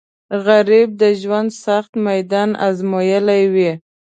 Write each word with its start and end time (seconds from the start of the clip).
غریب 0.45 0.89
د 1.01 1.03
ژوند 1.21 1.49
سخت 1.63 1.91
میدان 2.07 2.49
ازمویلی 2.67 3.43
وي 3.53 3.71